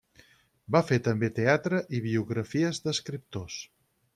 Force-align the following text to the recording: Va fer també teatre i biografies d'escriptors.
Va 0.75 0.81
fer 0.91 0.97
també 1.07 1.29
teatre 1.39 1.81
i 1.99 2.01
biografies 2.07 2.81
d'escriptors. 2.87 3.63